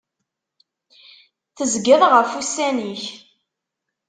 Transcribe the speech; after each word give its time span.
Tezgiḍ 1.55 2.01
ɣef 2.13 2.31
ussan-ik. 2.41 3.03